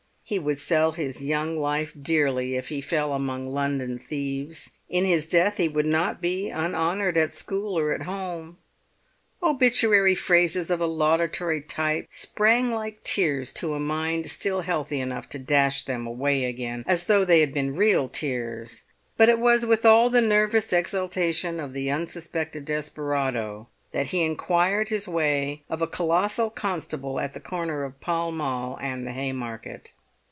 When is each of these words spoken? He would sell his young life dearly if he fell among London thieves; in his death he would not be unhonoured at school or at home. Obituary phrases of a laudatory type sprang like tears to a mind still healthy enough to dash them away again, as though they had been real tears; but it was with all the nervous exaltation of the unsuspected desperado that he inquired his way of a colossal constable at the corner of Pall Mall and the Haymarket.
He 0.23 0.39
would 0.39 0.57
sell 0.57 0.93
his 0.93 1.21
young 1.21 1.59
life 1.59 1.91
dearly 2.01 2.55
if 2.55 2.69
he 2.69 2.79
fell 2.79 3.11
among 3.11 3.47
London 3.47 3.99
thieves; 3.99 4.71
in 4.87 5.03
his 5.03 5.25
death 5.27 5.57
he 5.57 5.67
would 5.67 5.85
not 5.85 6.21
be 6.21 6.49
unhonoured 6.49 7.17
at 7.17 7.33
school 7.33 7.77
or 7.77 7.93
at 7.93 8.03
home. 8.03 8.57
Obituary 9.43 10.15
phrases 10.15 10.69
of 10.71 10.79
a 10.79 10.85
laudatory 10.85 11.59
type 11.59 12.05
sprang 12.09 12.71
like 12.71 13.03
tears 13.03 13.51
to 13.55 13.73
a 13.73 13.79
mind 13.81 14.27
still 14.29 14.61
healthy 14.61 15.01
enough 15.01 15.27
to 15.27 15.37
dash 15.37 15.83
them 15.83 16.07
away 16.07 16.45
again, 16.45 16.85
as 16.87 17.07
though 17.07 17.25
they 17.25 17.41
had 17.41 17.53
been 17.53 17.75
real 17.75 18.07
tears; 18.07 18.83
but 19.17 19.27
it 19.27 19.37
was 19.37 19.65
with 19.65 19.85
all 19.85 20.09
the 20.09 20.21
nervous 20.21 20.71
exaltation 20.71 21.59
of 21.59 21.73
the 21.73 21.91
unsuspected 21.91 22.63
desperado 22.63 23.67
that 23.91 24.07
he 24.07 24.23
inquired 24.23 24.87
his 24.87 25.09
way 25.09 25.63
of 25.69 25.81
a 25.81 25.87
colossal 25.87 26.49
constable 26.49 27.19
at 27.19 27.33
the 27.33 27.41
corner 27.41 27.83
of 27.83 27.99
Pall 27.99 28.31
Mall 28.31 28.79
and 28.81 29.05
the 29.05 29.11
Haymarket. 29.11 29.91